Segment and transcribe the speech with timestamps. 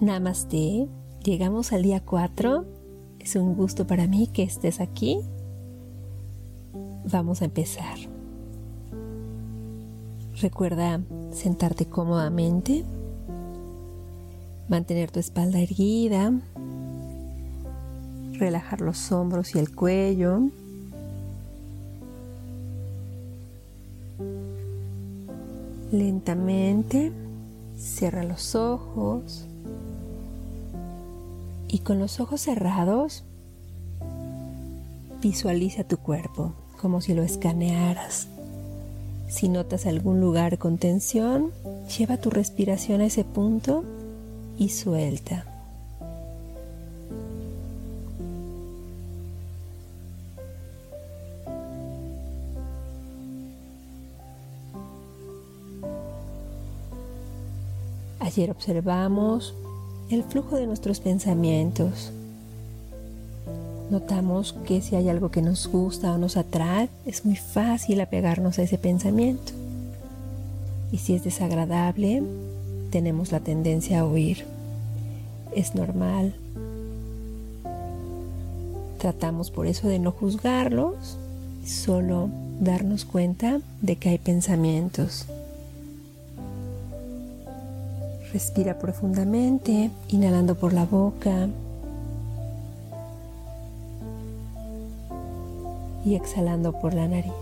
[0.00, 0.88] Namaste.
[1.22, 2.64] Llegamos al día 4.
[3.18, 5.20] Es un gusto para mí que estés aquí.
[7.12, 7.98] Vamos a empezar.
[10.40, 11.02] Recuerda
[11.32, 12.82] sentarte cómodamente,
[14.70, 16.32] mantener tu espalda erguida,
[18.38, 20.40] relajar los hombros y el cuello.
[25.92, 27.12] Lentamente
[27.76, 29.49] cierra los ojos
[31.72, 33.22] y con los ojos cerrados
[35.22, 38.26] visualiza tu cuerpo como si lo escanearas.
[39.28, 41.52] Si notas algún lugar con tensión,
[41.96, 43.84] lleva tu respiración a ese punto
[44.58, 45.46] y suelta.
[58.18, 59.54] Ayer observamos
[60.10, 62.10] el flujo de nuestros pensamientos.
[63.90, 68.58] Notamos que si hay algo que nos gusta o nos atrae, es muy fácil apegarnos
[68.58, 69.52] a ese pensamiento.
[70.92, 72.22] Y si es desagradable,
[72.90, 74.44] tenemos la tendencia a huir.
[75.54, 76.34] Es normal.
[78.98, 81.16] Tratamos por eso de no juzgarlos,
[81.64, 82.28] solo
[82.60, 85.26] darnos cuenta de que hay pensamientos.
[88.32, 91.48] Respira profundamente, inhalando por la boca
[96.04, 97.32] y exhalando por la nariz.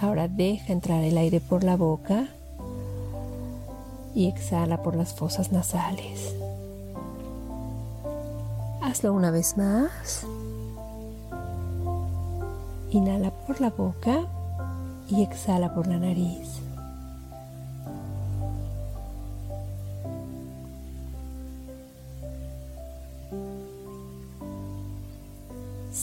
[0.00, 2.26] Ahora deja entrar el aire por la boca
[4.14, 6.34] y exhala por las fosas nasales.
[8.82, 10.26] Hazlo una vez más.
[12.90, 14.26] Inhala por la boca
[15.08, 16.65] y exhala por la nariz.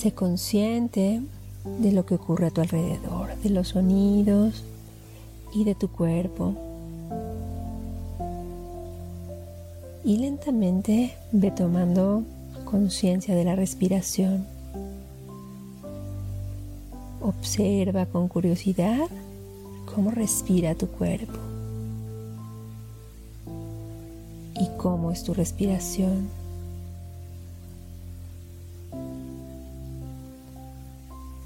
[0.04, 1.22] Sé consciente
[1.80, 4.66] de lo que ocurre a tu alrededor, de los sonidos
[5.54, 6.56] y de tu cuerpo.
[10.04, 12.24] Y lentamente ve tomando
[12.66, 14.46] conciencia de la respiración.
[17.22, 19.08] Observa con curiosidad
[19.96, 21.40] cómo respira tu cuerpo
[24.60, 26.43] y cómo es tu respiración.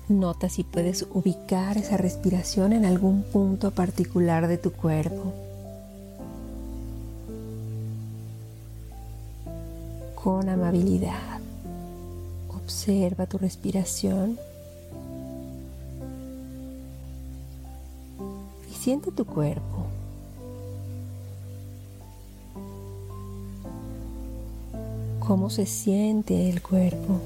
[0.09, 5.33] Nota si puedes ubicar esa respiración en algún punto particular de tu cuerpo.
[10.15, 11.41] Con amabilidad,
[12.55, 14.39] observa tu respiración
[18.71, 19.87] y siente tu cuerpo.
[25.19, 27.19] ¿Cómo se siente el cuerpo?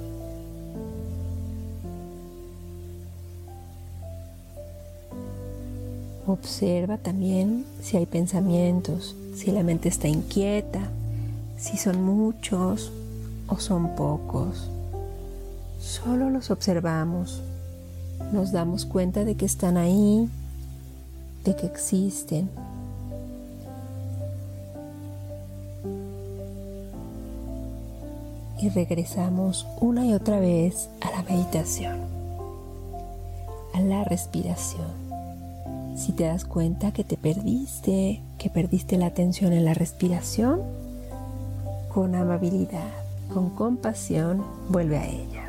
[6.28, 10.92] Observa también si hay pensamientos, si la mente está inquieta,
[11.58, 12.92] si son muchos
[13.48, 14.70] o son pocos.
[15.80, 17.42] Solo los observamos,
[18.32, 20.30] nos damos cuenta de que están ahí,
[21.44, 22.50] de que existen.
[28.62, 32.00] Y regresamos una y otra vez a la meditación,
[33.74, 35.01] a la respiración.
[35.96, 40.62] Si te das cuenta que te perdiste, que perdiste la atención en la respiración,
[41.94, 42.92] con amabilidad,
[43.34, 45.46] con compasión, vuelve a ella.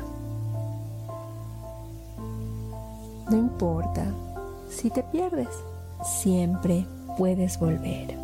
[3.29, 4.05] No importa
[4.69, 5.47] si te pierdes,
[6.03, 6.85] siempre
[7.17, 8.15] puedes volver.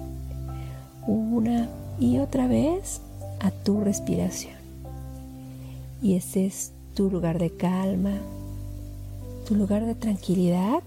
[1.08, 1.70] Una
[2.00, 3.02] y otra vez
[3.40, 4.56] a tu respiración.
[6.02, 8.18] Y ese es tu lugar de calma,
[9.48, 10.82] tu lugar de tranquilidad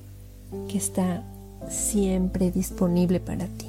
[0.68, 1.22] que está
[1.68, 3.66] siempre disponible para ti.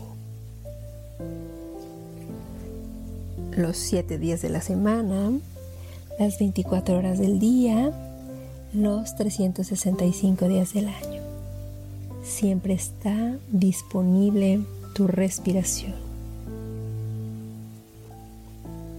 [3.56, 5.32] Los siete días de la semana,
[6.20, 7.92] las 24 horas del día,
[8.74, 11.22] los 365 días del año.
[12.24, 14.62] Siempre está disponible
[14.96, 15.94] tu respiración.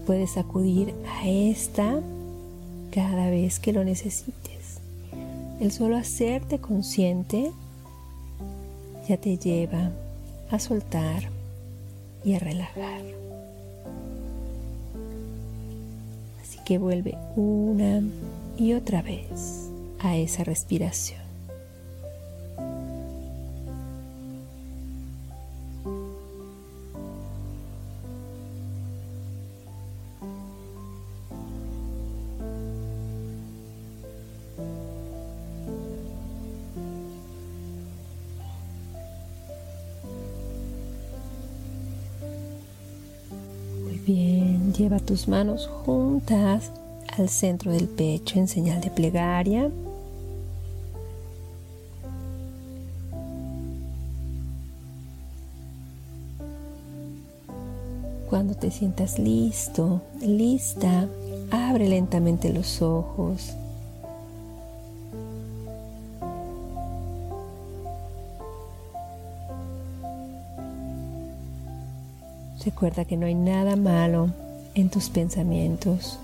[0.05, 1.99] Puedes acudir a esta
[2.91, 4.79] cada vez que lo necesites.
[5.59, 7.51] El solo hacerte consciente
[9.07, 9.91] ya te lleva
[10.49, 11.29] a soltar
[12.23, 13.01] y a relajar.
[16.41, 18.01] Así que vuelve una
[18.57, 19.69] y otra vez
[19.99, 21.24] a esa respiración.
[44.05, 46.69] Bien, lleva tus manos juntas
[47.17, 49.71] al centro del pecho en señal de plegaria.
[58.29, 61.07] Cuando te sientas listo, lista,
[61.49, 63.55] abre lentamente los ojos.
[72.65, 74.31] Recuerda que no hay nada malo
[74.73, 76.17] en tus pensamientos.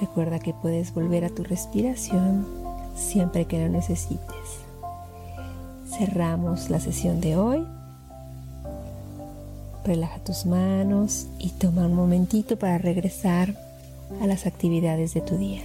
[0.00, 2.46] Recuerda que puedes volver a tu respiración
[2.94, 4.20] siempre que lo necesites.
[5.88, 7.66] Cerramos la sesión de hoy.
[9.86, 13.56] Relaja tus manos y toma un momentito para regresar
[14.20, 15.62] a las actividades de tu día.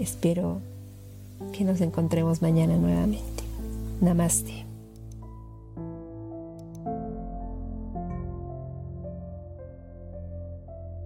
[0.00, 0.58] Espero
[1.52, 3.41] que nos encontremos mañana nuevamente.
[4.02, 4.71] Namaste.